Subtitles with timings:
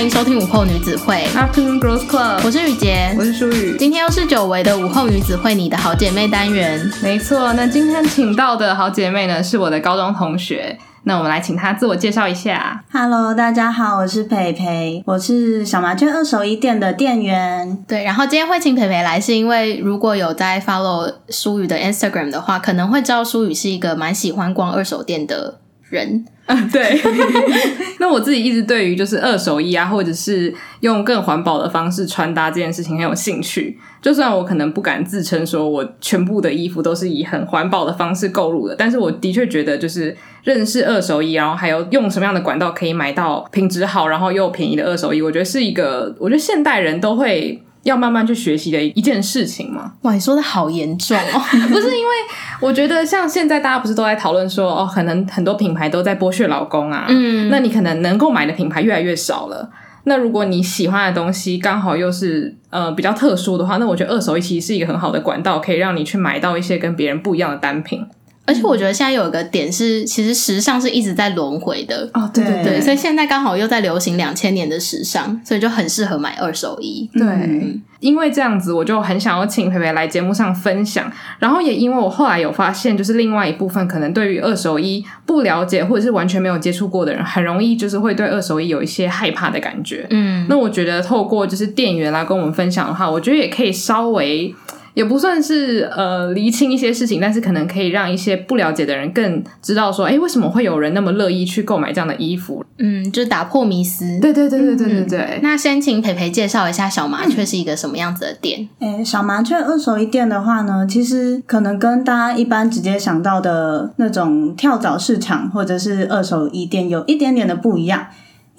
[0.00, 3.76] 欢迎收听午后女子会 Afternoon Girls Club，我是雨洁，我是舒雨。
[3.78, 6.90] 今天又是久违的午后女子会，你的好姐妹单元。
[7.02, 10.78] 没错，那今天请到的好姐妹呢，是我的高中同学。
[11.02, 12.82] 那我们来请她自我介绍一下。
[12.90, 17.84] Hello，大家好，我是培培，我是小麻雀二手衣店的店员。
[17.86, 26.24] 对，然后今天会请培培来，是因为如果有在 follow 舒雨的 Instagram 的话，可能会知道舒雨是一个蛮喜欢逛二手店的人。
[26.50, 27.00] 嗯， 对。
[28.00, 33.78] 那我自己一直对于就是二手衣啊，或者是用更环保的方式穿搭这件事情很有兴趣。
[34.02, 47.62] 就算我可能不敢自称说我全部的衣服都是以很环保的方式购入的，但是我的确觉得就是认识二手衣，然后还有用什么样的管道可以买到品质好，然后又便宜的二手衣，我觉得是一个我觉得现代人都会。
[47.82, 49.92] 要慢慢去学习的一件事情嘛？
[50.02, 51.40] 哇，你说的好严重哦！
[51.68, 52.12] 不是因为
[52.60, 57.06] 我觉得像现在大家不是都在讨论说哦，可能很多品牌都在剥削老公啊。
[57.08, 59.70] 嗯，那你可能能够买的品牌越来越少了。
[60.04, 68.06] 那如果你喜欢的东西刚好又是呃比较特殊的话，那我觉得二手衣其实是一个很好的管道，可以让你去买到一些跟别人不一样的单品。
[68.46, 77.08] 而且我觉得现在有一个点是，其实时尚是一直在轮回的哦，对对对，所以现在刚好又在流行两千年的时尚，所以就很适合买二手衣。
[77.12, 81.12] 对，嗯、因为这样子，我就很想要请培培来节目上分享。
[81.38, 90.04] 然后也因为我后来有发现，就是另外一部分可能对于二手衣不了解或者是完全没有接触过的人，很容易就是会对二手衣有一些害怕的感觉。
[90.10, 94.52] 嗯，那我觉得透过就是店员来跟我们分享的话，我觉得也可以稍微。
[94.94, 102.64] 也不算是呃厘清一些事情，但是可能可以让一些不了解的人更知道说，哎，为什么会有人那么乐意去购买这样的衣服？
[102.78, 104.18] 嗯，就是打破迷思。
[104.20, 105.18] 对对对对对对对。
[105.18, 108.68] 嗯、那先请培培介绍一下小麻雀是一个什么样子的店？
[108.80, 118.06] 哎，小麻雀二手衣店的话呢，其实可能跟大家一般直接想到的那种跳蚤市场或者是二手衣店有一点点的不一样。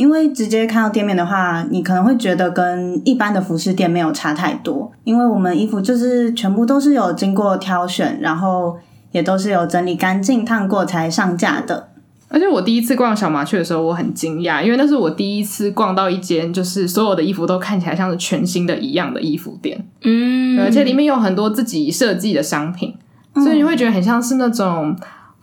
[0.02, 4.92] 因为直接看到店面的话，你可能会觉得跟一般的服饰店没有差太多。
[5.04, 8.76] 因为我们衣服就是全部都是有经过挑选，然后
[9.12, 11.90] 也都是有整理干净、烫过才上架的。
[12.30, 19.86] 而且我第一次逛小麻雀的时候，我很惊讶，因为那是我第一次逛到一间就是所有的衣服都看起来像是全新的一样的衣服店。
[20.02, 22.96] 嗯，而且里面有很多自己设计的商品，
[23.36, 24.98] 所以你会觉得很像是那种。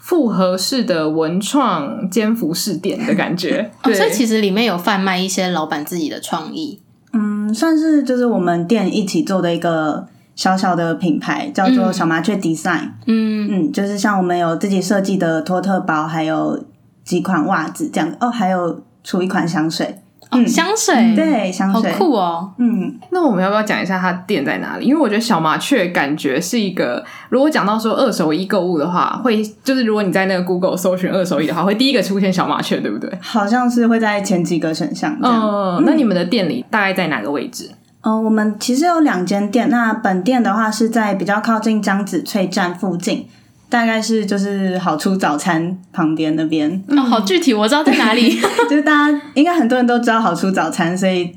[0.09, 6.81] 复合式的文创兼服饰店的感觉， 哦，所以其实里面有贩卖一些老板自己的创意，
[7.13, 13.49] 嗯，算是就是我们店一起做的一个小小的品牌，叫做小麻雀 Design，嗯。
[13.51, 16.65] 嗯，就是像我们有自己设计的托特包，还有
[17.05, 20.01] 几款袜子这样，哦，还有出一款香水。
[20.31, 22.53] 嗯，香水，嗯、对，香水好酷哦。
[22.59, 24.85] 嗯，那我们要不要讲一下它店在哪里？
[24.85, 33.11] 因为我觉得小麻雀感觉是一个，如果讲到说二手衣购物的话，会就是如果你在那个 Google 搜寻二手衣的话，会第一个出现小麻雀，对不对？
[33.21, 35.17] 好像是会在前几个选项。
[35.23, 37.71] 嗯，那你们的店里大概在哪个位置？
[38.03, 43.27] 嗯、呃，我们其实有两间店，那本店的话是在比较靠近江子翠站附近。
[43.71, 48.41] 大概是就是好出早餐旁边那边哦，好具体，我知道在哪里。
[48.71, 51.31] 就是大家应该很多人都知道好出早餐，所以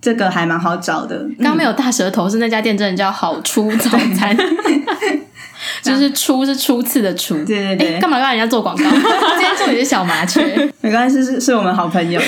[0.00, 1.26] 这个还蛮好找的。
[1.42, 4.36] 刚没有大舌头，是那家店真的叫好出早餐，
[5.82, 7.34] 就是初是初次的初。
[7.44, 8.84] 对对对，干嘛让人家做广告？
[8.90, 12.20] 今天做你是小麻雀，没关系，是是我们好朋友。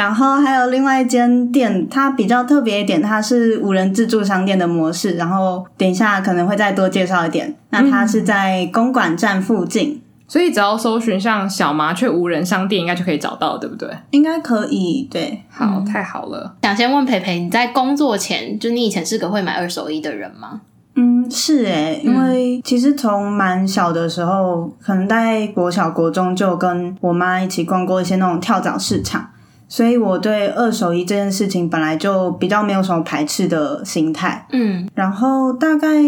[0.00, 5.10] 然后还有另外一间店，它比较特别一点，它是无人自助商店的模式。
[5.18, 7.54] 然后等一下可能会再多介绍一点。
[7.68, 13.90] 那它是在公馆站附近，嗯、所以只要搜寻像小麻雀无人商店，应该就可以找到，对不对？
[14.12, 15.42] 应该可以，对。
[15.50, 16.56] 好，太好了。
[16.62, 20.62] 想先问培培，你在工作前，就你以前是个会买二手衣的人吗？
[20.94, 29.28] 嗯，是诶，因为其实从蛮小的时候，可能在国小、国中就跟我妈一起逛过一些那种跳蚤市场。
[29.70, 36.02] 所以我对二手衣这件事情本来就比较没有什么排斥的心态，嗯，然后大概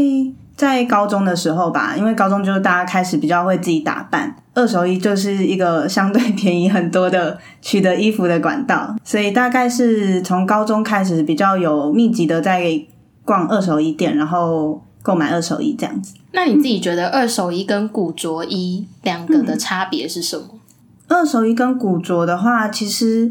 [0.57, 12.83] 在高中的时候吧，因为高中就是大家开始比较会自己打扮，二手衣就是一个相对便宜很多的取得衣服的管道，所以大概是从高中开始比较有密集的在
[13.25, 16.15] 逛二手衣店，然后购买二手衣这样子。
[16.33, 20.47] 那你自己觉得二手衣跟古着衣两个的差别是什么？
[21.07, 23.31] 嗯，二手衣跟古着的话，其实。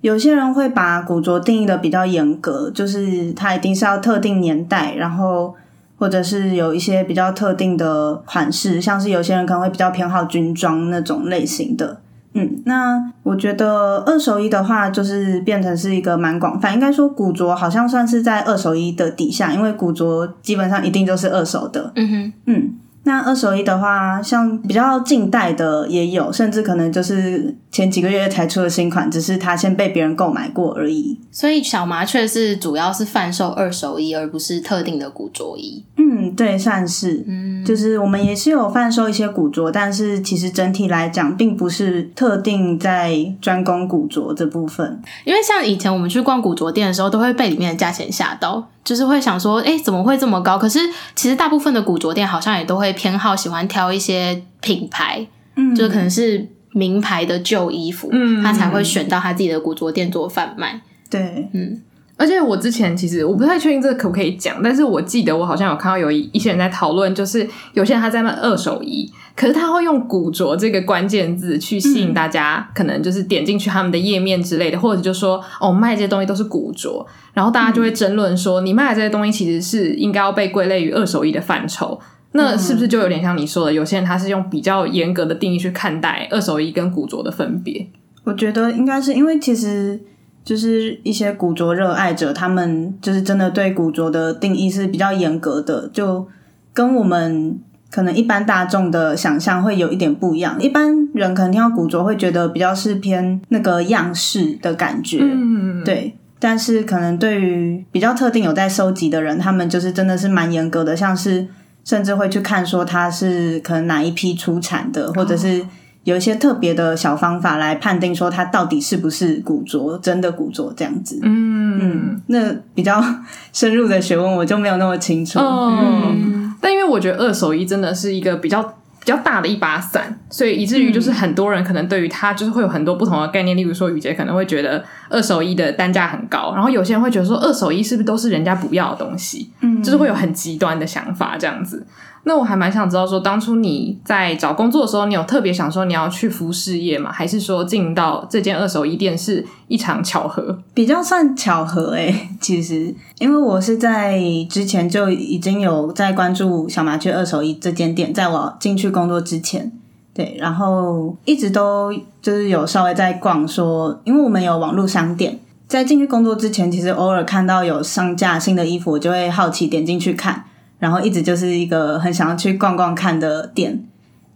[0.00, 5.54] 有些人会把古着定义的比较严格，就是它一定是要特定年代，然后
[5.98, 12.00] 或者是有一些比较特定的款式，像是有些人可能会比较偏好军装那种类型的。
[12.32, 21.92] 嗯，那我觉得二手衣的话，就是变成是一个蛮广泛，应该说古着好像算是在二手衣的底下，因为古着基本上一定就是二手的。
[21.96, 22.74] 嗯哼，嗯。
[23.04, 31.18] 那二手衣的话，像比较近代的也有，甚至可能就是前几个月才出的新款，只是它先被别人购买过而已。
[31.40, 35.82] 所以小麻雀是主要是贩售二手衣，而不是特定的古着衣。
[35.96, 37.24] 嗯，对，算是。
[37.26, 45.00] 嗯，就是我们也是有贩售一些古着，但是其实整体来讲，并不是特定在专攻古着这部分。
[45.24, 48.68] 因为像以前我们去逛古着店的时候，都会被里面的价钱吓到。
[48.84, 50.58] 就是会想说，哎，怎么会这么高？
[50.58, 50.78] 可是
[51.16, 55.26] 其实大部分的古着店好像也都会偏好喜欢挑一些品牌，
[55.56, 60.82] 嗯，就是可能是名牌的旧衣服，嗯，他才会选到他自己的古着店做贩卖。
[61.10, 61.82] 对，嗯。
[62.16, 81.98] 而且我之前其实我不太确定这个可不可以讲，但是我记得我好像有看到有一一些人在讨论，就是有些人他在卖二手衣，可是他会用古着这个关键字去吸引大家，可能就是点进去他们的页面之类的，或者就说哦，卖这些东西都是古着，然后大家就会争论说，你卖的这些东西其实是应该要被归类于二手衣的范畴，
[82.32, 87.86] 那是不是就有点像你说的，有些人他是用比较严格的定义去看待二手衣跟古着的分别？
[88.24, 89.98] 我觉得应该是因为其实。
[90.42, 96.26] 就是一些古着热爱者，他们就是真的对古着的定义是比较严格的，就
[96.72, 97.58] 跟我们
[97.90, 100.60] 可能一般大众的想象会有一点不一样。
[100.60, 106.16] 一般人可能听到古着会觉得比较是偏那个样式的感觉，嗯，对。
[106.38, 111.46] 但是可能对于比较特定有在收集的人，他们就是真的是蛮严格的，像是
[111.84, 115.64] 甚至会去看说它是可能哪一批出产的，或者是。
[116.04, 121.18] 有一些特别的小方法来判定说它到底是不是古着，真的古着这样子。
[121.22, 123.04] 嗯嗯，那比较
[123.52, 125.38] 深入的学问我就没有那么清楚。
[125.38, 125.78] 哦、
[126.12, 133.56] 嗯，但因为我觉得二手衣真的是一个比较比较大的一把伞，所以以至于就是很多人可能对于它就是会有很多不同的概念。
[133.56, 139.50] 例如说，雨杰可能会觉得二手衣的单价很高，然后有些人会觉得说二手衣是不是都是人家不要的东西？
[139.60, 141.86] 嗯，就是会有很极端的想法这样子。
[142.24, 147.10] 那我还蛮想知道，说当初你在找工作的时候，你有特别想说你要去服饰业吗？
[147.10, 150.58] 还是说进到这间二手衣店是一场巧合？
[150.74, 154.20] 比较算巧合诶、 其实因为我是在
[154.50, 159.72] 之前就已经有在关注小麻雀二手衣这间店，在我进去工作之前，
[160.12, 161.90] 对，然后一直都
[162.20, 170.44] 就是有稍微在逛说，说因为我们有网络商店，在进去工作之前，其实偶尔看到有上架新的衣服，我就会好奇点进去看。
[170.80, 173.84] 然后一直就是一个很想要去逛逛看的店，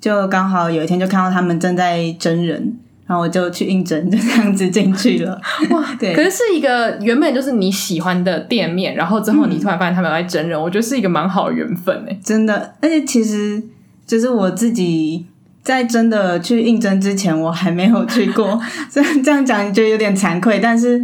[0.01, 5.41] 就刚好有一天就看到他们正在征人，然后我就去应征，就这样子进去了。
[5.71, 12.21] 哇，对，可是是一个原本就是你喜欢的店面，然后之后你突然发现他们有在征人，嗯，我觉得是一个蛮好的缘分诶。
[12.23, 13.63] 真的，而且其实
[14.07, 15.25] 就是我自己
[15.63, 18.61] 在真的去应征之前，我还没有去过，
[18.91, 21.03] 虽然这样讲你觉得有点惭愧，但是。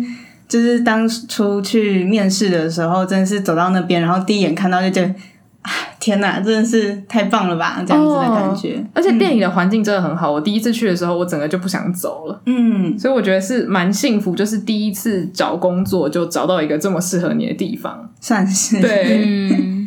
[0.51, 5.15] 就是当初去面试的时候，真的是走到那边，然后第一眼看到就觉得，
[6.01, 8.85] 天哪，真的是太棒了吧，这样子的感觉。
[8.93, 12.43] 而且店里的环境真的很好，嗯，我第一次去的时候，我整个就不想走了。
[12.47, 19.25] 嗯，所以我觉得是蛮幸福，就是第一次找工作就找到一个这么适合你的地方，算是对。
[19.25, 19.77] 嗯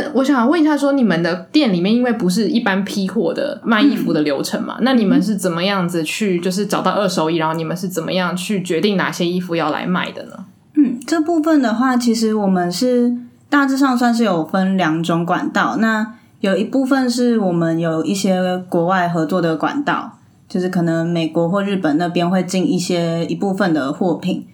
[0.00, 10.44] 那我想问一下，说你们的店里面，因为不是一般批货的卖衣服的流程嘛，嗯，那你们是怎么样子去，就是找到二手衣，然后你们是怎么样去决定哪些衣服要来卖的呢？
[10.74, 13.16] 嗯，这部分的话，其实我们是
[13.48, 15.76] 大致上算是有分两种管道。
[15.78, 24.46] 那有一部分是我们有一些国外合作的管道，就是可能美国或日本那边会进一些一部分的货品，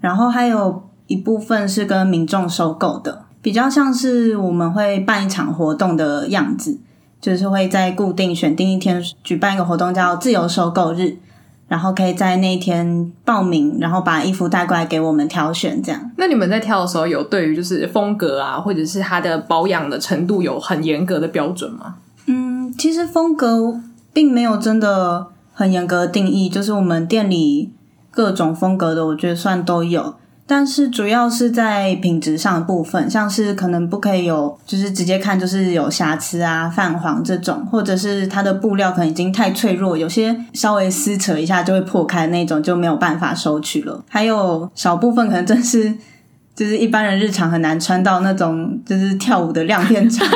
[0.00, 3.24] 然后还有一部分是跟民众收购的。
[3.44, 6.78] 比较像是我们会办一场活动的样子，
[7.20, 11.18] 就是会在固定选定一天举办一个活动，叫自由收购日，
[11.68, 15.82] 然后可以在那一天报名，然后把衣服带过来给我们挑选。
[15.82, 21.96] 这样，那你们在挑的时候，有对于就是风格啊，或者是它的保养的程度有很严格的标准吗？
[22.24, 23.78] 嗯，其实风格
[24.14, 27.70] 并没有真的很严格的定义，就是我们店里
[28.10, 30.14] 各种风格的，我觉得算都有。
[30.46, 44.04] 但是主要是在品质上的部分，像是可能不可以有，就是直接看就是有瑕疵啊、泛黄这种，或者是它的布料可能已经太脆弱，有些稍微撕扯一下就会破开那种，就没有办法收取了。
[44.08, 45.94] 还有少部分可能真是，
[46.54, 50.28] 就是一般人日常很难穿到那种，就是跳舞的亮片长，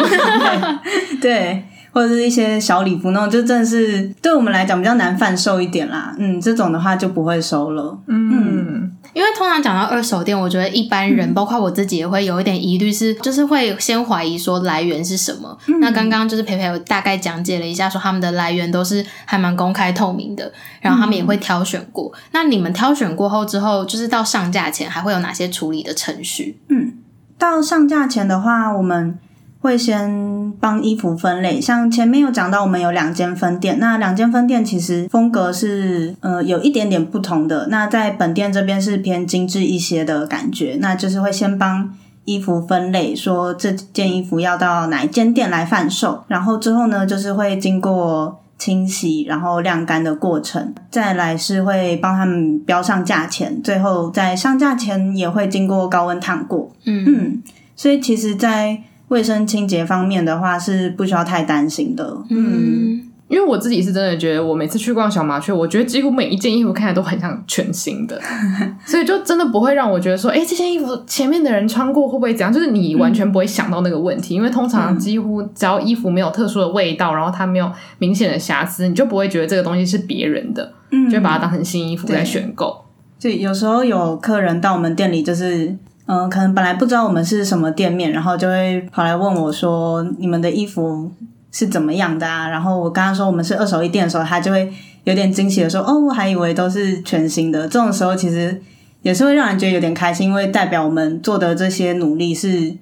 [1.20, 1.64] 对。
[1.92, 6.14] 对或者是一些小礼服那种，就真的是对我们来讲比较难贩售一点啦。
[6.18, 7.98] 嗯，这种的话就不会收了。
[8.06, 15.58] 嗯，嗯，因为通常讲到二手店，我觉得一般人，嗯、包括我自己，也会有一点疑虑，是就是会先怀疑说来源是什么。
[15.66, 22.12] 嗯、那刚刚就是培培有大概讲解了一下，说他们的来源都是还蛮公开透明的，然后他们也会挑选过。
[22.14, 26.60] 嗯、那你们挑选过后之后，就是到上架前还会有哪些处理的程序？
[26.68, 26.92] 嗯，
[27.36, 29.18] 到上架前的话，我们。
[29.60, 37.66] 会先帮衣服分类，像前面有讲到，我们有两间分店，那两间分店其实风格是呃有一点点不同的。
[37.68, 41.92] 那在本店这边是偏精致一些的感觉，那就是会先帮
[42.24, 56.70] 衣服分类，说这件衣服要到哪一间店来贩售，然后之后呢，就是会经过清洗，然后晾干的过程，再来是会帮他们标上价钱，最后在上架前也会经过高温烫过。
[56.84, 57.42] 嗯嗯，
[57.74, 68.20] 所以其实，在卫生清洁方面的话是不需要太担心的，嗯，因为我自己是真的觉得，我每次去逛小麻雀，我觉得几乎每一件衣服看起来都很像全新的，
[68.84, 72.52] 所以就真的不会让我觉得说，哎、欸，这件衣服前面的人穿过会不会怎样？
[72.52, 82.84] 就是你完全不会想到那个问题，嗯、因为通常几乎只要衣服没有特殊的味道，然后它没有明显的瑕疵，你就不会觉得这个东西是别人的，嗯，就会把它当成新衣服在选购。
[83.18, 85.76] 就有时候有客人到我们店里，就是。
[86.10, 91.12] 嗯，可能本来不知道我们是什么店面，然后就会跑来问我说：“你们的衣服
[91.52, 94.72] 是怎么样的啊？”然后我刚刚说我们是二手衣店的时候，他就会
[95.04, 98.58] 有点惊喜的说：“哦，我还以为都是全新的。”这种时候其实
[99.02, 102.74] 也是会让人觉得有点开心，因为代表我们做的这些努力是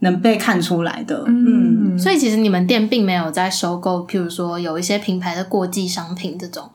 [0.00, 1.24] 能被看出来的。
[1.26, 6.68] 嗯，嗯，所以其实你们店并没有在收购，譬如说有一些品牌的过季商品这种。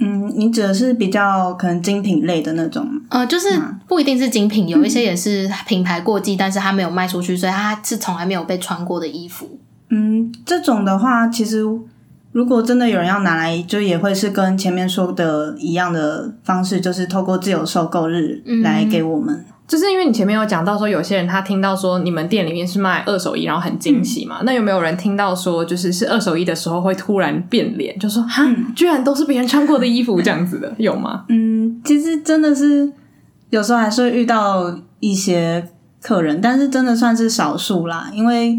[0.00, 2.84] 嗯，你指的是比较可能精品类的那种？
[3.10, 3.48] 呃，就是
[3.86, 9.58] 不一定是精品，有一些也是品牌过季，嗯，但是它没有卖出去，所以它是从来没有被穿过的衣服。
[9.90, 11.62] 嗯，这种的话，其实
[12.32, 19.34] 如果真的有人要拿来，就也会是跟前面说的一样的方式，就是透过自由收购日来给我们。
[19.34, 24.38] 嗯就是因为你前面有讲到说，有些人他听到说你们店里面是卖二手衣，然后很惊喜嘛。
[24.40, 31.24] 嗯、那有没有人听到说，就是是二手衣的时候会突然变脸，就说哈，居然都是别人穿过的衣服这样子的，有吗？
[31.30, 32.90] 嗯，其实真的是
[33.50, 35.68] 有时候还是会遇到一些
[36.02, 38.10] 客人，但是真的算是少数啦。
[38.12, 38.58] 因为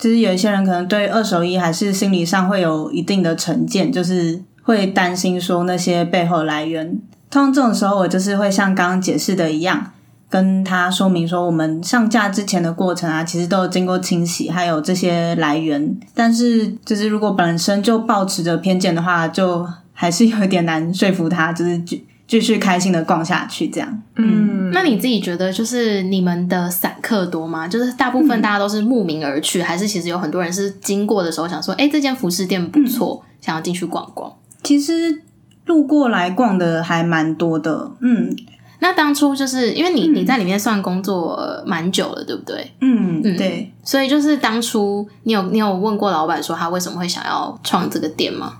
[0.00, 6.98] 其实有一些人可能对二手衣还是心理上会有一定的成见，就是会担心说那些背后来源。
[7.30, 9.92] 通常这种时候，我就是会像刚刚解释的一样。
[10.30, 15.96] 跟他说明说，我们上架之前的过程啊，其实都有经过清洗，还有这些来源。
[16.14, 24.02] 但是，就是如果本身就抱持着偏见的话，就还是有一点难说服他， 就是继继续开心的逛下去这样。
[24.14, 27.66] 嗯，那你自己觉得，就是你们的散客多吗？
[27.66, 34.32] 就是大部分大家都是慕名而去，嗯、还是其实有很多人是经过的时候想说，哎、欸，这间服饰店不错，嗯、想要进去逛逛。
[34.62, 35.22] 其实
[35.66, 38.36] 路过来逛的还蛮多的，嗯。
[38.80, 42.72] 那当初就是因为你你在里面算工作蛮久了，对不对？
[42.80, 43.72] 嗯嗯，对。
[43.84, 48.58] 所以就是当初你有你有问过老板说他为什么会想要创这个店吗？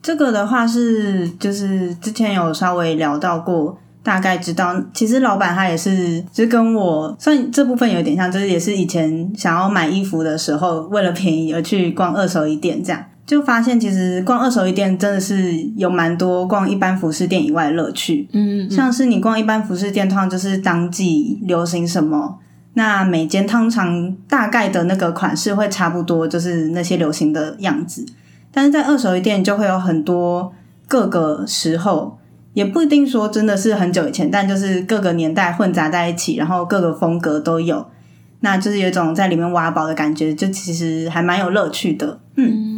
[0.00, 4.74] 这个的话是就是之前有稍微聊到过，大概知道。
[4.94, 13.04] 其实老板他也是，就是跟我算这部分有点像，就是也是以前想要买衣服的时候，为了便宜而去逛二手衣店这样。
[13.28, 18.26] 就发现其实逛二手衣店真的是有蛮多逛一般服饰店以外的乐趣。
[18.32, 22.38] 嗯，嗯，像是你逛一般服饰店，通常就是当季流行什么，
[22.72, 28.06] 那每间通常大概的那个款式会差不多，就是那些流行的样子。
[28.50, 30.50] 但是在二手衣店就会有很多
[30.86, 32.16] 各个时候，
[32.54, 37.86] 也不一定说真的是很久以前，但就是各个年代混杂在一起，然后各个风格都有，
[38.40, 42.20] 那就是有一种在里面挖宝的感觉，就其实还蛮有乐趣的。
[42.36, 42.77] 嗯。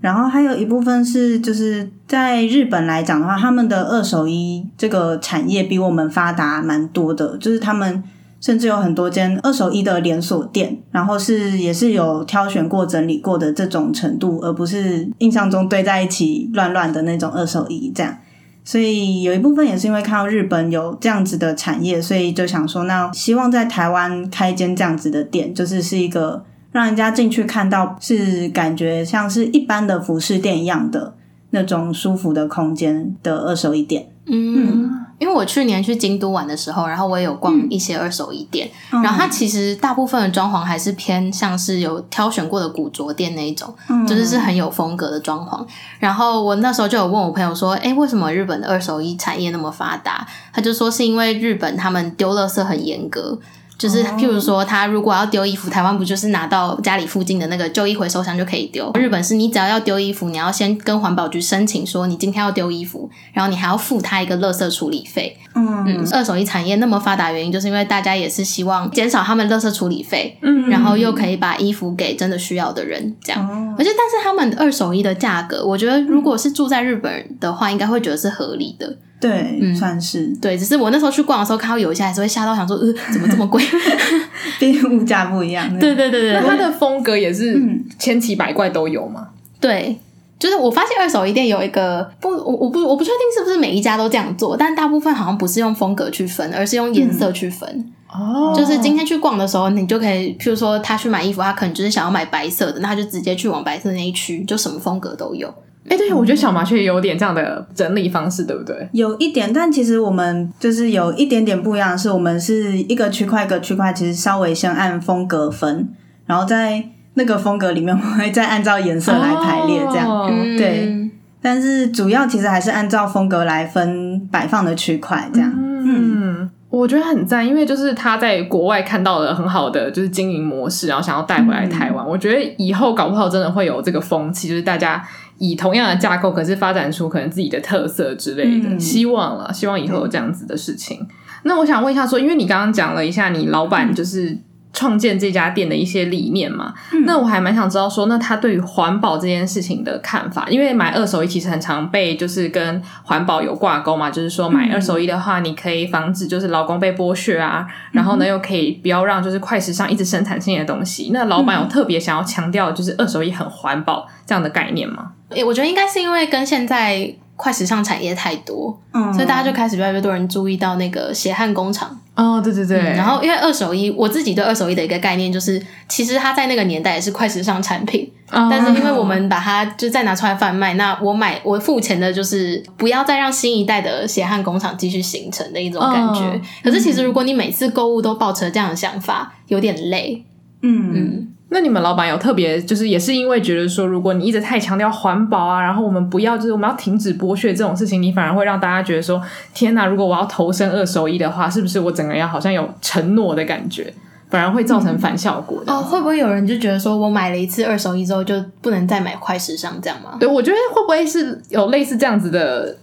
[0.00, 8.00] 然后还有一部分是，就是在日本来讲的话，他们的二手衣这个产业比我们发达蛮多的，就是他们
[8.40, 18.16] 甚至有很多间二手衣的连锁店，然后是也是有挑选过、整理过的这种程度，而不是印象中堆在一起乱乱的那种二手衣这样。
[18.64, 26.44] 所以有一部分也是因为看到日本有这样子的产业，所以就想说，那希望在台湾开一间这样子的店，就是是一个。
[26.78, 31.12] 让人家进去看到是感觉像是一般的服饰店一样的
[31.50, 34.08] 那种舒服的空间的二手衣店。
[34.26, 45.66] 嗯，嗯，因为我去年去京都玩的时候，然后我也有逛一些二手衣店，嗯、然后它其实大部分的装潢还是偏像是有挑选过的古着店那一种，嗯、就是是很有风格的装潢。
[45.98, 53.36] 然后我那时候就有问我朋友说：“诶，为什么日本的二手衣产业那么发达？”他就说是因为日本他们丢垃圾很严格。
[53.78, 58.90] 就是，譬如说，他如果要丢衣服，台湾不就是拿到家里附近的那个旧衣回收箱就可以丢？
[58.94, 65.36] 日本是你只要要丢衣服，你要先跟环保局申请说你今天要丢衣服，然后你还要付他一个垃圾处理费。
[65.54, 73.76] 嗯，嗯，二手衣产业那么发达原因，就是因为大家也是希望减少他们垃圾处理费，嗯，然后又可以把衣服给真的需要的人，这样。
[73.78, 78.98] 而且，但是他们二手衣的价格，我觉得如果是住在日本的话，应该会觉得是合理的。
[79.20, 83.62] 对，嗯算是对，只是我那时候去逛的时候，看到有一些还是会吓到，想说呃，怎么这么贵？
[84.58, 85.68] 毕竟物价不一样。
[85.78, 89.28] 对对对对，那它的风格也是嗯千奇百怪都有嘛？
[89.60, 89.98] 对，
[90.38, 97.92] 就是我发现二手衣店有一个不，我我不我不确定是不是每一家都这样做，但大部分好像不是用风格去分，而是用颜色去分。
[98.10, 105.52] 哦就是今天去逛的时候，你就可以，譬如说他去买衣服，他可能就是想要买白色的，那他就直接去往白色那一区，就什么风格都有。
[105.88, 108.88] 哎、对，我觉得小麻雀也有点这样的整理方式，对不对？
[108.92, 115.88] 有一点，但其实我们就是有一点点不一样的是，我们是一个区块一个区块，其实稍微先按风格分，
[116.26, 120.28] 然后在那个风格里面，我们会再按照颜色来排列，这样。
[120.56, 125.52] 对但是主要其实还是按照风格来分摆放的区块，这样。
[125.56, 132.06] 嗯，我觉得很赞，因为就是他在国外看到了很好的就是经营模式，然后想要带回来台湾。
[132.06, 135.02] 我觉得以后搞不好真的会有这个风气，就是大家
[135.38, 138.68] 以同样的架构，可是发展出可能自己的特色之类的。
[138.68, 141.06] 嗯希望了，希望以后有这样子的事情。
[141.44, 144.36] 那我想问一下说，因为你刚刚讲了一下你老板就是
[144.72, 146.74] 创建这家店的一些理念嘛，
[147.06, 161.10] 那我还蛮想知道说，那他对于环保这件事情的看法，因为买二手衣其实很常被就是跟环保有挂钩嘛，就是说买二手衣的话，你可以防止就是劳工被剥削啊，然后呢又可以不要让就是快时尚一直生产新的东西。
[161.12, 165.12] 那老板有特别想要强调就是二手衣很环保这样的概念吗？
[165.30, 171.96] 诶，我觉得应该是因为跟现在快时尚产业太多，嗯，所以大家就开始越来越多人注意到那个血汗工厂。
[172.16, 186.22] 哦，对对对，然后因为二手衣，我自己对二手衣的一个概念就是，其实它在那个年代也是快时尚产品，哦但是因为我们把它就再拿出来贩卖，那我买我付钱的就是不要再让新一代的血汗工厂继续形成的一种感觉。
[186.22, 190.24] 哦可是其实如果你每次购物都抱持这样的想法，有点累。
[190.62, 199.22] 嗯嗯，那你们老板有特别，就是也是因为觉得说，如果你一直太强调环保啊，然后我们不要，就是我们要停止剥削这种事情，你反而会让大家觉得说，
[199.54, 199.86] 天哪！
[199.86, 203.92] 如果我要投身二手衣的话，是不是我整个人好像有承诺的感觉，
[204.28, 205.72] 反而会造成反效果的？
[205.72, 210.18] 哦，会不会有人就觉得说我买了一次二手衣之后就不能再买快时尚这样吗？
[210.20, 212.76] 对，我觉得会不会是有类似这样子的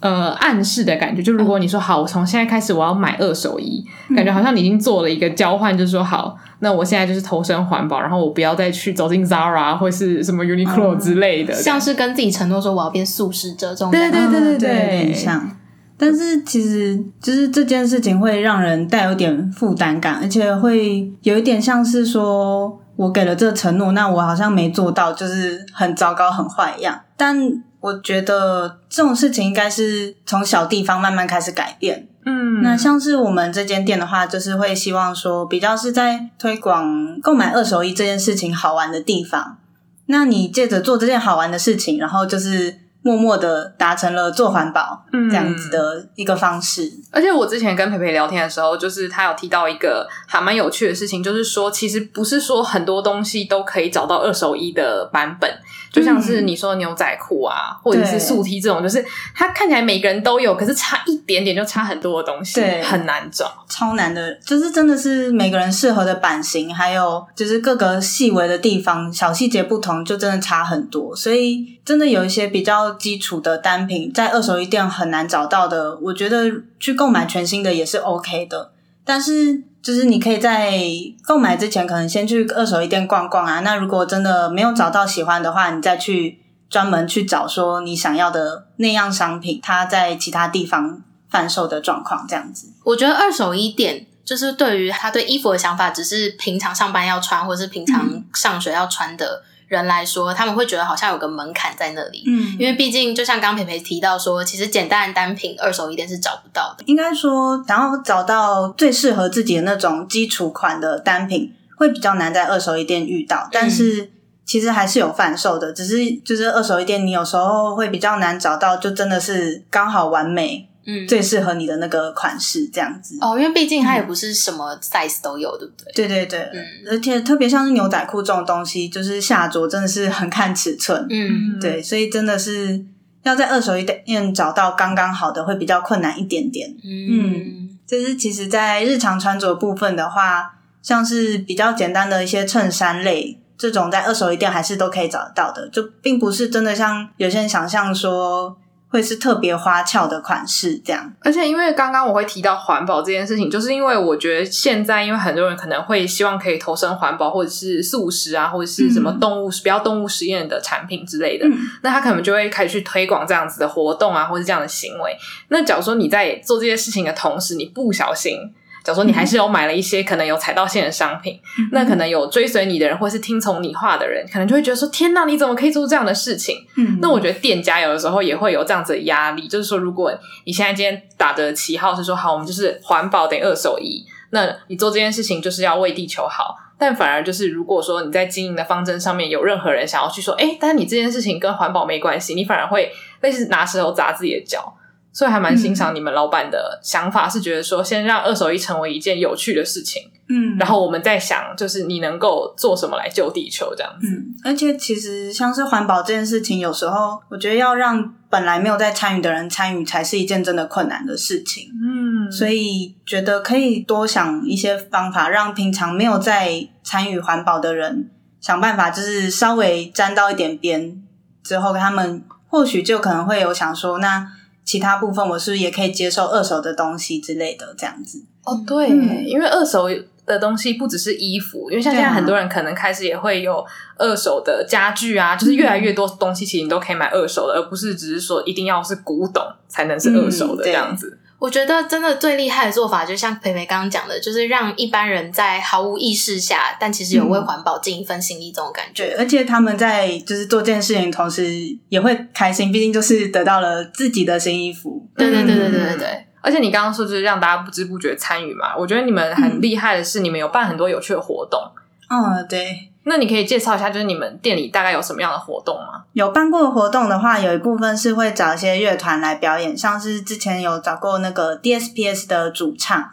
[0.00, 1.22] 呃暗示的感觉？
[1.22, 14.10] 就如果你说好，我从现在开始我要买二手衣，感觉好像你已经做了一个交换，就是说好，那我现在就是投身环保，然后我不要再去走进 Zara 或是什么 Uniqlo 之类的，像是跟自己承诺说我要变素食者这种对。
[14.10, 15.50] 对对对嗯对，有点像。
[15.98, 27.00] 但是其实就是这件事情会让人带有点负担感，而且会有一点像是说我给了这个承诺，那我好像没做到，就是很糟糕、很坏一样。
[27.16, 27.34] 但
[27.80, 32.08] 我觉得这种事情应该是从小地方慢慢开始改变。
[32.24, 39.58] 嗯，那像是我们这间店的话，就是会希望说，比较是在推广购买二手衣这件事情好玩的地方。
[40.06, 46.90] 那你借着做这件好玩的事情，然后就是默默的达成了做环保这样子的一个方式。
[47.12, 55.48] 而且我之前跟培培聊天的时候，就是他有提到一个还蛮有趣的事情，就是说，其实不是说很多东西都可以找到二手衣的版本，
[55.92, 63.64] 就像是你说的牛仔裤啊，或者是素 T 这种，就是它看起来每个人都有，可是差一点点就差很多的东西，对很难找。
[63.68, 71.14] 超难的，就是真的是每个人适合的版型，还有就是各个细微的地方，小细节不同，就真的差很多。
[71.14, 78.72] 所以真的有一些比较基础的单品，在二手衣店很难找到的，我觉得去购买全新的也是 OK 的。
[79.06, 80.78] 但是就是你可以在
[81.22, 83.60] 购买之前，可能先去二手衣店逛逛啊。
[83.60, 92.72] 那如果真的没有找到喜欢的话，你再去专门去找说你想要的那样商品，它在其他地方贩售的状况这样子。
[92.84, 102.22] 我觉得二手衣店就是对于他对衣服的想法，只是平常上班要穿，或是平常上学要穿的人来说，他们会觉得好像有个门槛在那里。
[102.26, 106.84] 嗯，因为毕竟就像刚刚培培提到说，其实简单的单品二手一店是找不到的。
[106.86, 113.48] 应该说，然后找到最适合自己的那种基础款的单品，会比较难在二手一店遇到。
[113.50, 114.10] 但是
[114.44, 123.18] 其实还是有贩售的，只是就是二手一店，你有时候会比较难找到，就真的是刚好完美，嗯，最适合你的那个款式这样子。
[123.20, 125.92] 哦，因为毕竟它也不是什么 size 都有，对不对？
[125.92, 131.06] 对对对，嗯而且特别像是牛仔裤这种东西，就是下着真的是很看尺寸。
[131.10, 132.84] 嗯，对，所以真的是
[133.24, 136.74] 要在二手衣店找到刚刚好的，会比较困难一点点。
[136.84, 148.56] 嗯就是其实，在日常穿着部分的话，像是比较简单的一些衬衫类，这种在二手衣店还是都可以找得到的，就并不是真的像有些人想象说，
[148.88, 151.12] 会是特别花俏的款式，这样。
[151.20, 165.16] 而且因为刚刚我会提到环保这件事情，就是因为我觉得现在因为很多人可能会希望可以投身环保，或者是素食啊，或者是什么动物、嗯、不要动物实验的产品之类的，嗯、那他可能就会开始去推广这样子的活动啊，或者这样的行为。
[165.48, 168.52] 那假如说你在做这些事情的同时，你不小心。
[168.86, 176.64] 假如说你还是有买了一些可能有踩到线的商品，嗯、那可能有追随你的人或是听从你话的人，可能就会觉得说：天哪，你怎么可以做出这样的事情？
[176.76, 194.72] 嗯，那我觉得店家有的时候也会有这样子的压力，就是说，如果你现在今天打的旗号是说好，我们就是环保等于二手衣，那你做这件事情就是要为地球好，但反而就是如果说你在经营的方针上面有任何人想要去说，哎，但是你这件事情跟环保没关系，你反而会类似拿石头砸自己的脚。
[195.16, 204.08] 所以还蛮欣赏你们老板的想法，嗯、是觉得说先让二手衣成为一件有趣的事情，嗯，然后我们再想，就是你能够做什么来救地球这样子。
[204.08, 211.70] 嗯，而且其实像是环保这件事情，有时候我觉得要让本来没有在参与的人参与，才是一件真的困难的事情。
[211.82, 221.02] 嗯，所以觉得可以多想一些方法，让平常没有在参与环保的人想办法，就是稍微沾到一点边
[221.42, 224.30] 之后，他们或许就可能会有想说那。
[224.66, 228.22] 其他部分我是不是也可以接受二手的东西之类的这样子？
[228.44, 229.88] 哦，对，嗯、因为二手
[230.26, 233.64] 的东西不只是衣服，因为像现在很多人可能开始也会有
[233.96, 241.16] 二手的家具啊，就是越来越多东西其实你都可以买二手的，嗯、而不是只是说一定要是古董才能是二手的这样子。
[241.22, 249.04] 嗯我觉得真的最厉害的做法，就像培培刚刚讲的，就是让一般人在毫无意识下，但其实有为环保尽一份心力，这种感觉。
[249.06, 251.46] 对，而且他们在就是做这件事情同时
[251.90, 255.06] 也会开心，毕竟就是得到了自己的新衣服。
[255.16, 256.06] 对对对对对对对。
[256.06, 261.60] 嗯、而且你刚刚说就是让大家不知不觉参与嘛，我觉得你们很厉害的是，你们有办很多有趣的活动。
[262.08, 262.92] 嗯，对。
[263.08, 266.02] 那你可以介绍一下，就是你们店里大概有什么样的活动吗？
[266.12, 273.08] 有办过的活动的话，有一部分是会找一些乐团来表演，像是之前有找过那个 DSPS 的主唱，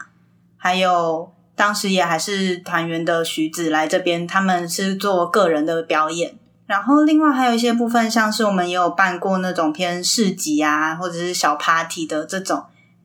[0.58, 6.34] 还有当时也还是团员的徐子来这边，他们是做个人的表演。
[6.66, 12.64] 然后另外还有一些部分，像是我们也有办过那种偏市集啊，或者是小 party 的这种，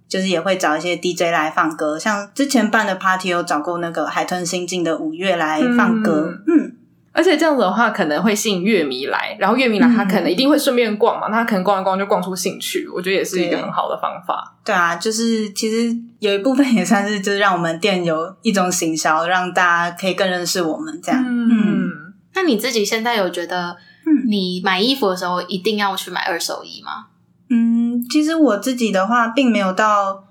[0.08, 1.98] 就是也会找一些 DJ 来放歌。
[1.98, 6.56] 像之前办的 party 有找过那个海豚刑警的五月来放歌，嗯。
[6.56, 6.74] 嗯
[7.18, 14.56] 而且这样子的话，可能会吸引乐迷来，然后乐迷来，他可能一定会顺便逛嘛，嗯、他可能逛一逛就逛出兴趣，我觉得也是一个很好的方法。
[14.64, 21.20] 对，对啊，就是其实有一部分也算是，就是让我们店有一种行销，让大家可以更认识我们这样。
[21.26, 21.90] 嗯，嗯，
[22.36, 23.76] 那你自己现在有觉得，
[24.28, 27.06] 你买衣服的时候一定要去买二手衣吗？
[27.50, 30.22] 嗯，其实我自己的话，并没有到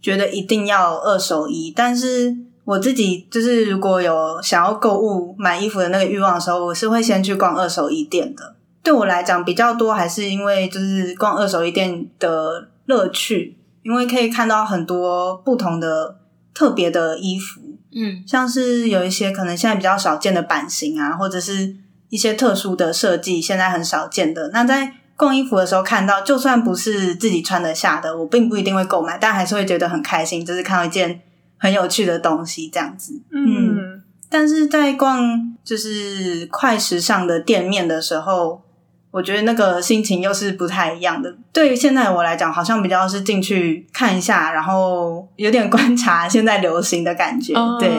[0.00, 2.45] 觉得一定要二手衣，但是。
[2.66, 8.56] 我自己就是如果有想要购物买衣服的那个欲望的时候，我是会先去逛二手衣店的。
[8.82, 16.18] 对我来讲比较多，还是因为就是逛二手衣店的乐趣，因为可以看到很多不同的
[16.52, 17.60] 特别的衣服，
[17.94, 21.76] 嗯，像是有一些可能现在比较少见的版型啊，或者是
[22.08, 24.50] 一些特殊的设计，现在很少见的。
[24.52, 31.22] 那在逛衣服的时候看到，就算不是自己穿得下的，我并不一定会购买，但还是会觉得很开心，就是看到一件。
[31.58, 38.62] 很有趣的东西，这样子，嗯，嗯，但是在逛就是快时尚的店面的时候，
[39.10, 41.34] 我觉得那个心情又是不太一样的。
[41.52, 47.54] 对于现在我来讲，好像比较是进去看一下，然后有点观察现在流行的感觉。
[47.54, 47.90] 哦、对，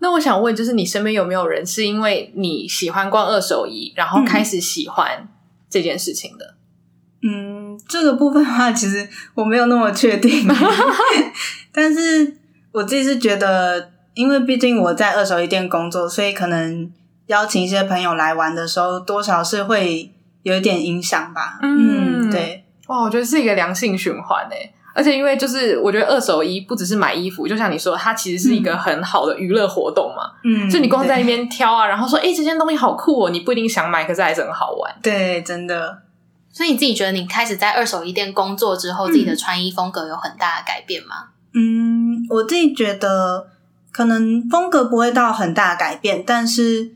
[0.00, 5.26] 那我想问，就是你身边有没有人是因为你喜欢逛二手衣，然后开始喜欢
[5.70, 6.54] 这件事情的？
[7.22, 10.46] 嗯，这个部分的话，其实我没有那么确定，
[11.72, 12.39] 但是。
[12.72, 16.90] 我自己是觉得，因为毕竟我在二手衣店工作，所以可能
[17.26, 21.58] 邀请一些朋友来玩的时候，多少是会有一点影响吧。
[21.62, 22.64] 嗯，嗯，对。
[22.88, 24.74] 哇，我觉得是一个良性循环诶。
[24.92, 30.32] 而且因为就是我觉得二手衣不只是买衣服，就像你说，它其实是一个很好的娱乐活动嘛。
[30.42, 34.92] 嗯，就你光在那边挑啊，然后说，哎，这件东西好酷哦，你不一定想买，可是还是很好玩。
[35.00, 36.02] 对，真的。
[36.52, 41.28] 所以你自己觉得，你开始在二手衣店工作之后，自己的穿衣风格有很大的改变吗？
[41.52, 43.48] 嗯，我自己觉得
[43.90, 46.92] 可能风格不会到很大改变，但是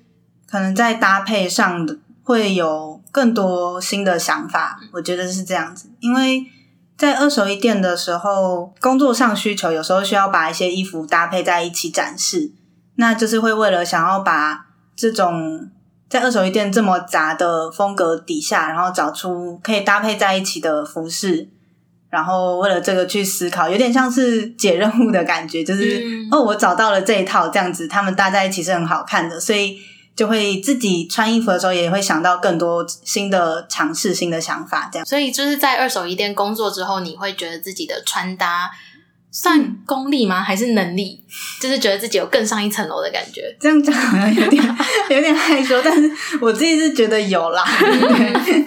[0.47, 4.81] 可能在搭配上的会有更多新的想法。
[4.93, 6.47] 我觉得是这样子，因为
[6.97, 12.53] 在二手衣店的时候，工作上需求有时候需要把一些衣服搭配在一起展示，
[12.95, 15.69] 那就是会为了想要把这种
[16.09, 21.49] 在二手衣店这么杂的风格底下，然后找出可以搭配在一起的服饰。
[22.15, 29.77] 然后为了这个去思考，有点像是解任务的感觉，就是、嗯、哦，我找到了这一套，这样子他们搭在一起是很好看的，所以
[30.15, 35.05] 就会自己穿衣服的时候也会想到更多新的尝试、新的想法，这样。
[35.05, 38.71] 所以就是在二手衣店工作之后，你会觉得自己的穿搭
[39.33, 40.41] 算功力吗？
[40.41, 41.21] 还是能力？
[41.61, 43.43] 就是觉得自己有更上一层楼的感觉。
[43.59, 44.63] 这样讲好像有点
[45.11, 46.09] 有点害羞，但是
[46.41, 47.65] 我自己是觉得有啦。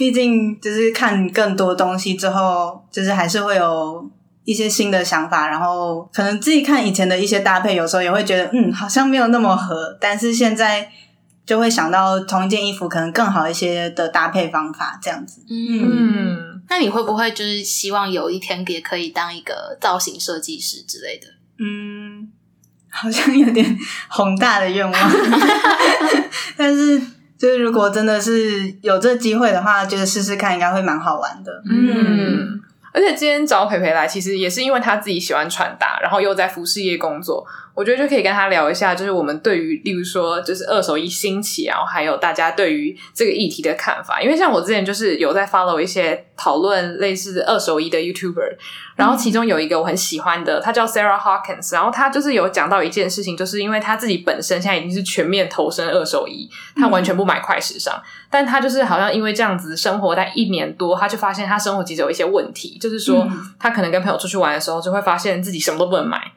[0.00, 4.10] 毕竟就是看更多东西之后，就是还是会有。
[4.42, 9.96] 一些新的想法，然后可能自己看以前的一些搭配，有时候也会觉得，嗯，好像没有那么合。
[10.00, 10.90] 但是现在
[11.46, 15.42] 就会想到同一件衣服可能更好一些的搭配方法，这样子。
[15.48, 21.28] 嗯，那你会不会就是希望有一天也可以当一个造型设计师之类的？
[21.58, 22.32] 嗯，
[22.88, 25.10] 好像有点宏大的愿望。
[26.56, 27.00] 但是，
[27.40, 31.50] 就是如果真的是有这机会的话，觉得试试看应该会蛮好玩的。
[31.64, 32.60] 嗯。
[32.92, 37.46] 而且今天找培培来，其实也是因为他自己喜欢穿搭，然后又在服饰业工作。
[37.74, 44.20] 我觉得就可以跟他聊一下，就是我们对于，例如说，就是二手衣兴起，然后还有大家对于这个议题的看法。
[44.20, 48.56] 因为像我之前就是有在 follow 一些讨论类似二手衣的 YouTuber，
[48.96, 57.94] 然后其中有一个我很喜欢的，他叫 Sarah Hawkins，然后他就是有讲到一件事情，就是因为他自己本身现在已经是全面投身二手衣，他完全不买快时尚，
[58.28, 63.26] 但他就是好像因为这样子生活在一年多，他就发现他生活其实有一些问题，就是说
[63.58, 66.29] 他可能跟朋友出去玩的时候，就会发现自己什么都不能买。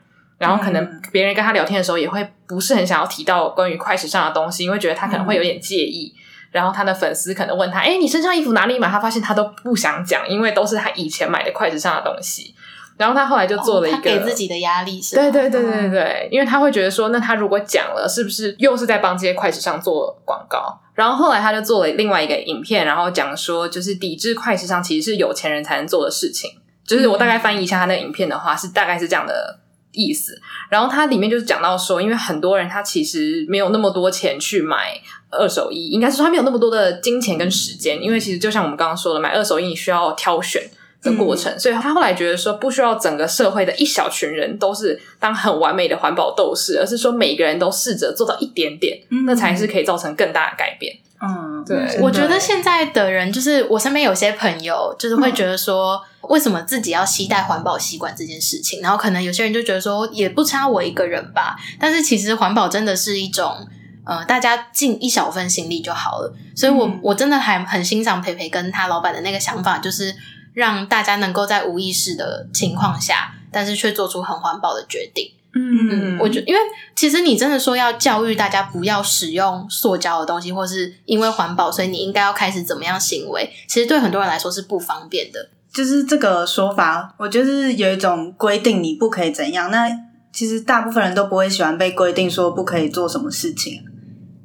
[0.43, 6.13] 然后可能别人跟他聊天的时候，也会不是很想要提到关于快时尚的东西，因为觉得他可能会有点介意。
[6.51, 12.53] 然后他的粉丝可能问他：“哎，你身上衣服哪里买？”他发现他都不想讲，因为都是他以前买的快时尚的东西。
[12.97, 20.79] 然后他后来就做了一个、哦、给自己的压力是，对对对对对，因为他会觉得说，那他如果讲了，是不是又是在帮这些快时尚做广告？
[20.93, 26.51] 然后后来他就做了另外一个影片，然后讲说，就是抵制快时尚其实是有钱人才能做的事情。
[26.85, 29.59] 就是我大概翻译一下他那个影片的话，是大概是这样的。
[29.93, 30.37] 意思，
[30.69, 40.61] 然后它里面就是讲到说，因为很多人他其实没有那么多钱去买二手衣，应该是说他没有那么多的金钱跟时间，因为其实就像我们刚刚说的，买二手衣你需要挑选
[41.01, 50.95] 的过程，嗯、所以他后来觉得说，不需要整个社会的一小群人都是当很完美的环保斗士，而是说每个人都试着做到一点点，嗯、那才是可以造成更大的改变。
[51.25, 58.81] 嗯，对，我觉得现在的人就是我身边有些朋友，就是会觉得说，为什么自己要携带环保习惯这件事情？
[58.81, 61.55] 然后可能有些人就觉得说，也不差我一个人吧。
[61.79, 63.67] 但是其实环保真的是一种，
[64.05, 66.33] 呃，大家尽一小份心力就好了。
[66.55, 70.15] 所以我我真的还很欣赏培培跟他老板的那个想法，就是
[70.53, 75.31] 让大家能够在无意识的情况下，但是却做出很环保的决定。
[75.55, 76.59] 嗯，我觉得，因为
[76.95, 85.49] 其实你真的说要教育大家不要使用塑胶的东西，或是因为环保，所以你应该要开始怎么样行为，其实对很多人来说是不方便的。
[85.73, 89.71] 就是这个说法，我觉得是有一种规定你不可以怎样。
[89.71, 89.89] 那
[90.31, 93.81] 其实大部分人都不会喜欢被规定说不可以做什么事情，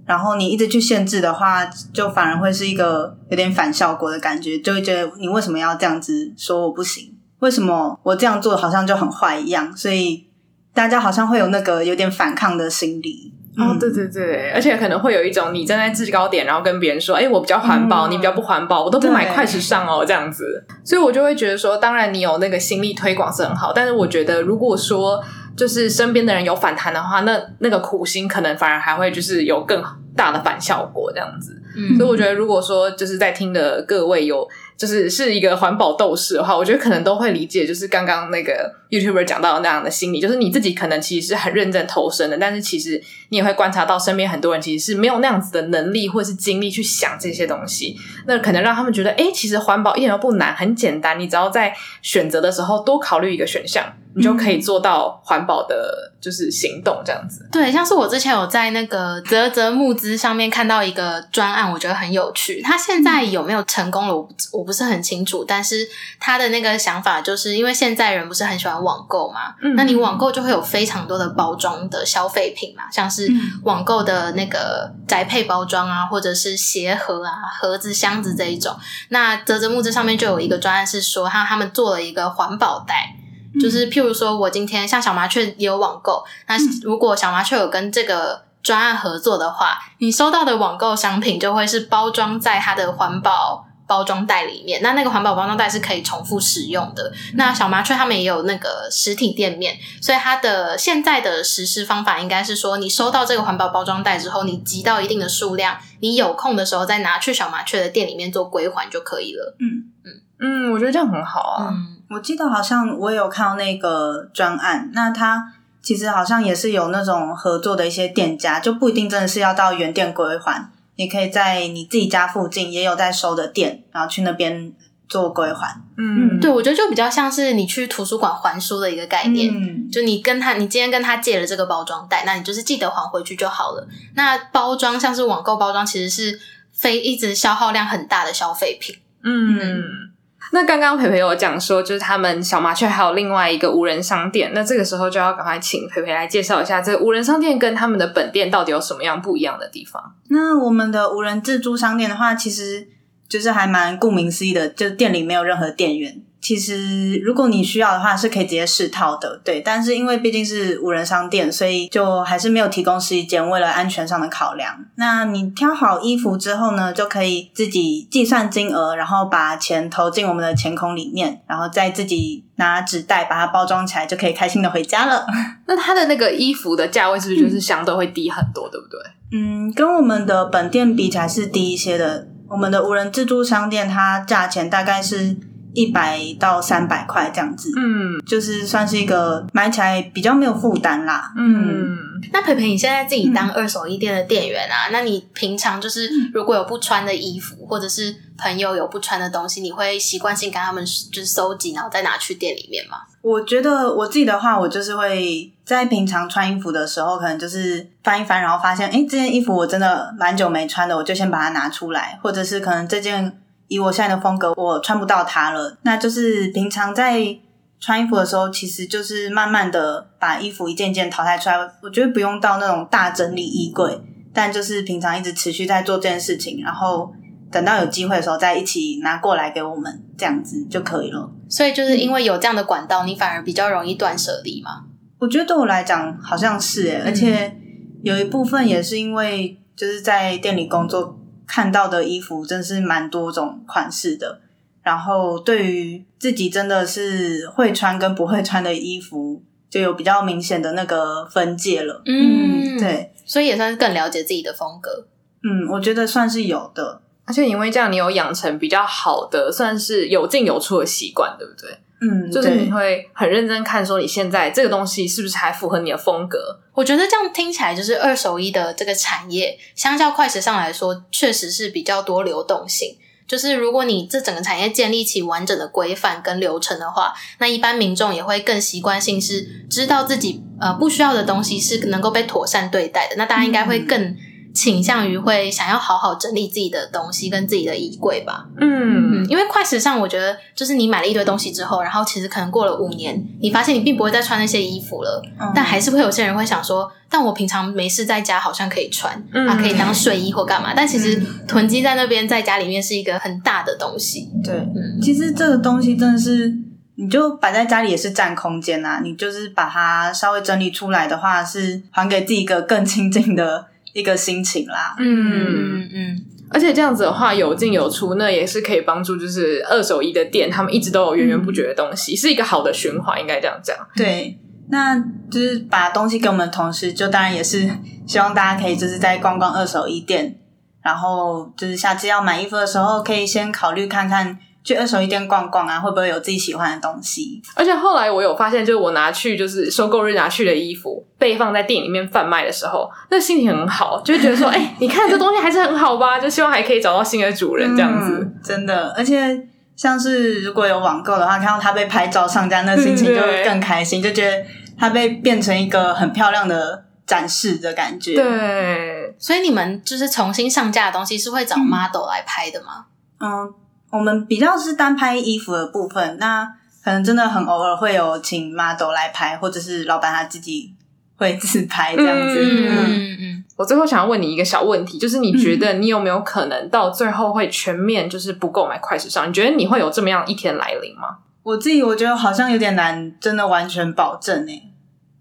[0.07, 7.14] 然后你一直去限制的话，就反而会是一个有点反效果的感觉，就会觉得你为什么要这样子说我不行？
[7.41, 9.77] 为什么我这样做好像就很坏一样？
[9.77, 10.27] 所以。
[10.75, 25.23] 大家好像会有那个有点反抗的心理，哦，对对对，而且可能会有一种你站在制高点，然后跟别人说，哎，我比较环保，嗯、你比较不环保，我都不买快时尚哦，这样子，所以我就会觉得说，当然你有那个心力推广是很好，但是我觉得如果说
[25.57, 29.83] 就是身边的人有反弹的话，那那个苦心可能反而还会就是有更
[30.14, 34.49] 大的反效果这样子，嗯，所以我觉得如果说就是在听的各位有。
[34.79, 47.97] 就是是一个环保斗士的话，我觉得可能都会理解，就是刚刚那个 YouTuber 讲到那样的心理，就是你自己可能其实是很认真投身的，但是其实你也会观察到身边很多人其实是没有那样子的能力或是精力去想这些东西，
[48.29, 53.85] 那可能让他们觉得，哎，其实环保一点都不难，很简单，你只要在选择的时候多考虑一个选项。
[54.14, 57.49] 你就可以做到环保的，就是行动这样子。
[57.53, 62.61] 对，像是我之前有在那个泽泽募资上面看到一个专案，我觉得很有趣。
[62.62, 64.16] 他现在有没有成功了？
[64.16, 65.44] 我我不是很清楚。
[65.47, 65.87] 但是
[66.18, 73.31] 他的那个想法，就是因为现在人不是很喜欢网购嘛，嗯，那你网购就会有非常多的包装的消费品嘛，像是
[73.62, 78.77] 网购的那个宅配包装啊，或者是鞋盒啊、盒子、箱子这一种。
[79.11, 83.14] 那泽泽募资上面就有一个专案是说，他他们做了一个环保袋。
[83.61, 94.83] 就是譬如说，我今天像小麻雀也有网购，那如果小麻雀有跟这个专案合作的话，你收到的网购商品就会是包装在它的环保包装袋里面。
[94.83, 97.11] 那那个环保包装袋是可以重复使用的。
[97.35, 109.57] 那小麻雀他们也有那个实体店面，所以它的现在的实施方法应该是说，你收到这个环保包装袋之后，你集到一定的数量，你有空的时候再拿去小麻雀的店里面做归还就可以了。
[109.59, 111.68] 嗯嗯嗯，我觉得这样很好啊。
[111.71, 124.73] 嗯我记得好像我有看到那个专案，那他其实好像也是有那种合作的一些店家，就不一定真的是要到原店归还，你可以在你自己家附近也有在收的店，然后去那边
[125.09, 125.81] 做归还。
[125.97, 133.87] 嗯，对，我觉得就比较像是你去图书馆还书的一个概念，嗯，就你跟他，你今天跟他借了这个包装袋，那你就是记得还回去就好了。
[134.14, 136.40] 那包装像是网购包装，其实是
[136.73, 138.97] 非一直消耗量很大的消费品。
[139.23, 140.08] 嗯，
[140.51, 150.15] 那刚刚培培有讲说，就是他们小麻雀还有另外一个无人商店，那这个时候就要赶快请培培来介绍一下这个无人商店跟他们的本店到底有什么样不一样的地方。
[150.29, 152.89] 那我们的无人自助商店的话，其实
[153.29, 156.23] 就是还蛮顾名思义的，就是店里没有任何店员。
[156.40, 159.61] 其实，如果你需要的话，是可以直接试套的，对。
[159.61, 164.72] 但是因为毕竟是无人商店，所以就还是没有提供试衣间，为了安全上的考量。
[164.94, 175.27] 那你挑好衣服之后呢，就可以自己计算金额，然后把钱投进我们的钱孔里面，然后再自己拿纸袋把它包装起来，就可以开心的回家了。
[175.66, 179.01] 那它的那个衣服的价位是不是就是相对会低很多，嗯、对不对？
[179.33, 182.29] 嗯，跟我们的本店比起来是低一些的。
[182.48, 185.37] 我们的无人自助商店，它价钱大概是。
[185.79, 191.97] 一百到三百块这样子，嗯，就是算是一个买起来比较没有负担啦，嗯。
[192.33, 202.99] 那培培，你现在自己当二手衣店的店员啊，嗯、那你平常就是如果有不穿的衣服，或者是朋友有不穿的东西，你会习惯性跟他们就是收集，然后再拿去店里面吗？
[203.23, 213.41] 我觉得我自己的话，我就是会在平常穿衣服的时候，可能就是翻一翻，然后发现，哎，这件衣服我真的蛮久没穿的，我就先把它拿出来，或者是可能这件。
[213.68, 215.78] 以我现在的风格，我穿不到它了。
[215.83, 217.38] 那就是平常在
[217.78, 221.57] 穿衣服的时候，其实就是慢慢的把衣服一件件淘汰出来。
[221.83, 224.00] 我觉得不用到那种大整理衣柜，
[224.33, 227.12] 但就是平常一直持续在做这件事情，然后
[227.52, 231.31] 等到有机会的时候再一起拿过来给我们，这样子就可以了。
[231.48, 234.85] 所以就是因为有这样的管道，你反而比较容易断舍离嘛？
[235.18, 237.57] 我觉得对我来讲好像是诶，而且
[238.02, 241.16] 有一部分也是因为就是在店里工作。
[241.49, 244.41] 看到的衣服真是蛮多种款式的，
[244.83, 252.03] 然后对于自己真的是会穿跟不会穿的衣服，就有比较明显的那个分界了。
[252.05, 255.07] 嗯，嗯，对，所以也算是更了解自己的风格。
[255.43, 261.79] 嗯，我觉得算是有的，而且因为这样，你有养成比较好的，算是有进有出的习惯，对不对？
[262.01, 266.61] 嗯，就是你会很认真看，说你现在这个东西是不是还符合你的风格？
[266.75, 272.97] 我觉得这样听起来，就是二手衣的这个产业，相较快时尚来说，确实是比较多流动性。
[273.27, 283.17] 就是如果你这整个产业建立起完整的规范跟流程的话，那一般民众也会更习惯性是知道自己呃不需要的东西是能够被妥善对待的。
[283.17, 284.17] 那大家应该会更。
[284.59, 288.44] 倾向于会想要好好整理自己的东西跟自己的衣柜吧。
[288.61, 300.73] 嗯，嗯，因为快时尚，我觉得就是你买了一堆东西之后，然后其实可能过了五年，你发现你并不会再穿那些衣服了，嗯、但还是会有些人会想说，但我平常没事在家好像可以穿，嗯、啊，可以当睡衣或干嘛。
[300.75, 304.29] 但其实囤积在那边，在家里面是一个很大的东西。
[304.42, 306.53] 对，嗯、其实这个东西真的是，
[306.97, 308.99] 你就摆在家里也是占空间啊。
[309.05, 313.66] 你就是把它稍微整理出来的话，是还给自己一个更清净的。
[313.99, 323.77] 一个心情啦，嗯嗯嗯，而且这样子的话有进有出，那也是可以帮助，就是二手衣的店，他们一直都有源源不绝的东西，嗯、是一个好的循环，应该这样讲。
[323.97, 324.39] 对，
[324.71, 324.99] 那
[325.31, 327.69] 就是把东西给我们的同时，就当然也是
[328.07, 330.39] 希望大家可以就是在逛逛二手衣店，
[330.83, 334.39] 然后就是下次要买衣服的时候，可以先考虑看看。
[334.68, 337.40] 去二手衣店逛逛啊，会不会有自己喜欢的东西？
[337.54, 346.20] 而且后来我有发现，就是我拿去就是收购日拿去的衣服，被放在店里面贩卖的时候，那心情很好，就会觉得说， 哎、欸，你看这东西还是很好吧？
[346.20, 348.18] 就希望还可以找到新的主人这样子。
[348.20, 354.44] 嗯、真的，而且像是如果有网购的话，看到他被拍照上架，那心情就会更开心，就觉得
[354.78, 358.14] 他被变成一个很漂亮的展示的感觉。
[358.14, 362.85] 对，所以你们就是重新上架的东西是会找 model 来拍的吗？
[363.20, 363.54] 嗯。
[363.90, 366.44] 嗯我们比较是单拍衣服的部分，那
[366.85, 370.74] 可能真的很偶尔会有请 model 来拍，或者是老板他自己
[371.16, 372.38] 会自拍这样子。
[372.38, 373.44] 嗯嗯嗯。
[373.57, 379.27] 我最后想要问你一个小问题，就是你觉得你有没有可能到最后会全面就是不购买快时尚？
[379.29, 381.18] 你觉得你会有这么样一天来临吗？
[381.42, 384.70] 我自己我觉得好像有点难，真的完全保证诶，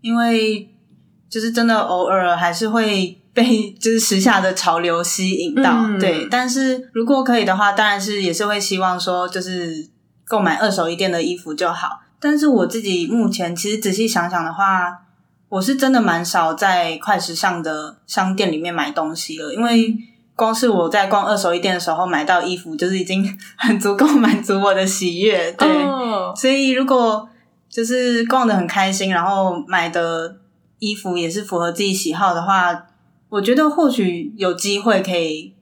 [0.01, 0.69] 因为
[1.30, 3.16] 就是真的偶尔还是会。
[3.38, 6.28] 被就是时下的潮流吸引到，嗯、对。
[6.28, 9.88] 但是如果可以的话，当然是也是会希望说，就是
[10.26, 12.00] 购买二手衣店的衣服就好。
[12.19, 15.02] 但是我自己目前其实仔细想想的话，
[15.50, 19.96] 我是真的蛮少在快时尚的商店里面买东西了，因为
[20.35, 23.23] 光是我在逛二手衣店的时候买到衣服，就是已经
[23.56, 25.52] 很足够满足我的喜悦。
[25.52, 27.29] 对，哦、所以如果
[27.69, 30.38] 就是逛的很开心，然后买的。
[30.79, 32.71] 衣服也是符合自己喜好的话，
[33.30, 35.54] 我觉得或许有机会可以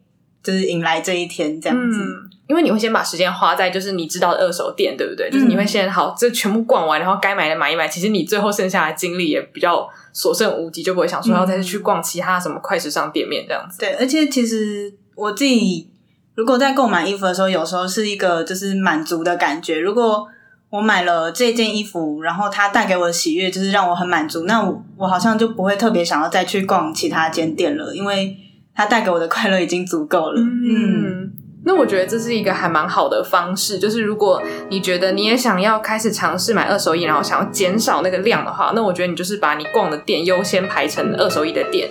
[0.44, 2.00] 就是迎来这一天这样子。
[2.00, 5.32] 嗯因为你会先把时间花在就是你知道的二手店，对不对？
[5.32, 7.88] 就是你会先好，这全部逛完，然后该买的买一买。
[7.88, 13.80] 其实你最后剩下的精力也比较所剩无几，就不会想说要再去逛其他什么快时尚店面这样子。
[13.80, 15.90] 对，而且其实我自己
[16.36, 19.80] 如果在购买衣服的时候，有时候是一个就是满足的感觉。
[19.80, 20.28] 如果
[20.70, 28.36] 我买了这件衣服，然后它带给我的喜悦就是让我很满足，那我我好像就不会特别想要再去逛其他间店了，因为
[28.74, 30.42] 它带给我的快乐已经足够了。
[30.42, 30.62] 嗯。
[30.68, 31.32] 嗯
[31.68, 34.40] 那我觉得这是一个还蛮好的方式，就是如果
[34.70, 41.90] 你觉得你也想要开始尝试买二手衣，然后想要减少那个量的话，那我觉得你就是把你逛的店优先排成二手衣的店，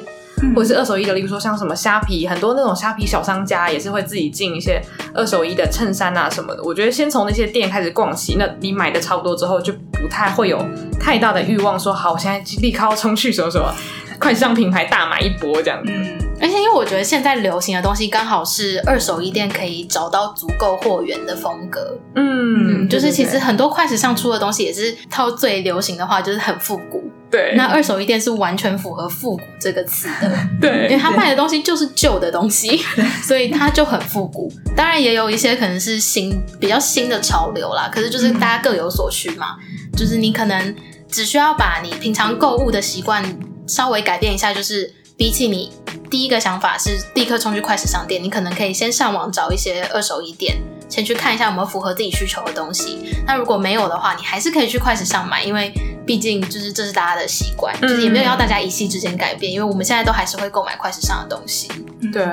[0.55, 4.81] 或者是二手衣的，例如说像什么虾皮，很多那种虾皮小商家也是会自己进一些
[5.15, 6.63] 二手衣的衬衫啊什么的。
[6.63, 10.59] 我觉得先从那些店开始逛起，那你买的差不多之后，就不太会有
[11.01, 13.73] 太大的欲望说好，我现在立刻要冲去什么什么
[14.21, 15.93] 快时尚品牌大买一波这样子。
[15.93, 21.97] 嗯而且，因为我觉得现在流行的东西刚好是二手衣店可以找到足够货源的风格。
[22.17, 27.09] 嗯，就是其实很多快时尚出的东西也是套最流行的话，就是很复古。
[27.35, 30.33] 对，那二手衣店是完全符合复古这个词的。
[30.61, 32.81] 对，因为他卖的东西就是旧的东西，
[33.25, 34.49] 所以它就很复古。
[34.77, 37.91] 当然，也有一些可能是新比较新的潮流啦。
[37.93, 39.57] 可是就是大家各有所需嘛。
[39.59, 40.77] 嗯、就是你可能
[41.09, 43.25] 只需要把你平常购物的习惯
[43.67, 45.73] 稍微改变一下，就是比起你。
[46.11, 50.57] 第一个想法是立刻冲去快时尚店，你可能可以先上网找一些二手衣店，
[50.89, 53.17] 先去看一下有没有符合自己需求的东西。
[53.27, 55.73] 那如果没有的话，你还是可以去快时尚买，因为
[56.07, 61.69] 毕竟就是这是大家的习惯，嗯、就是也没有要大家一夕之间改变，因为我们现在都还是会购买快时尚的东西。
[62.13, 62.25] 对。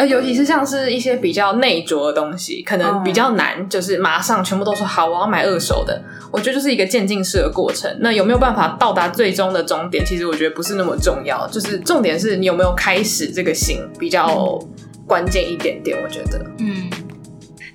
[0.00, 6.02] 呃，尤其是像是一些比较内着的东西，可能比较难，就是马上全部都说好，我要买二手的。
[6.30, 7.94] 我觉得就是一个渐进式的过程。
[8.00, 10.02] 那有没有办法到达最终的终点？
[10.02, 14.58] 其实我觉得不是那么重要，就是重点是你有没有开始这个心比较
[15.06, 15.94] 关键一点点。
[16.02, 16.88] 我觉得，嗯。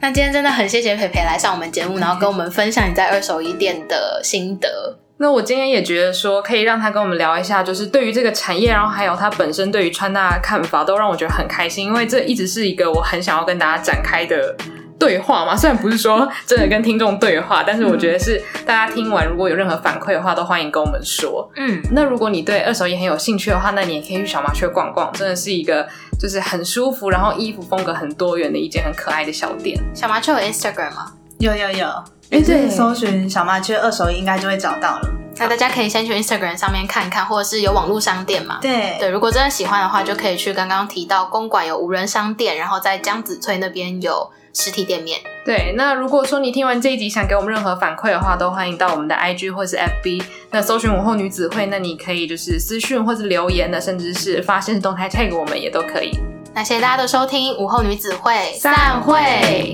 [0.01, 4.97] 那今天真的很谢谢培培来上我们节目，然后跟我们分享你在二手衣店的心得。
[5.17, 14.53] 那我今天也觉得说，可以让他跟我们聊一下，就是对于这个产业，然后还有他本身对于穿搭的看法，都让我觉得很开心，因为这一直是一个我很想要跟大家展开的
[14.99, 15.55] 对话嘛。
[15.55, 21.49] 虽然不是说真的跟听众对话，但是我觉得是大家听完如果有任何反馈的话，都欢迎跟我们说。
[21.55, 25.87] 嗯，那如果你对二手也很有兴趣的话，那你也可以去小麻雀逛逛，真的是一个
[26.19, 29.81] 就是很舒服，然后衣服风格很多元的一间很可爱的小店。
[29.93, 31.13] 小麻雀有 Instagram 吗？
[31.39, 31.87] 有有有。
[32.31, 35.09] 哎，对，搜寻小麻雀二手衣应该就会找到了。
[35.37, 38.57] 那大家可以先去 Instagram 上面看看，或者是有网络商店嘛？
[38.61, 45.19] 对对，如果真的喜欢的话，就可以去刚刚提到公馆有无人商店，然后在江子翠那边有实体店面。
[45.45, 56.17] 对，那如果说你听完这一集想给我们任何反馈的话，都欢迎到我们的 IG 或是 FB，那搜寻午后女子会，那你可以就是私讯或是留言的，甚至是发限时动态 tag 我们也都可以。
[56.53, 59.73] 那谢谢大家的收听，午后女子会散会。